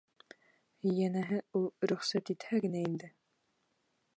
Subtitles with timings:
[0.91, 3.11] Йәнәһе, ул рөхсәт итһә генә инде.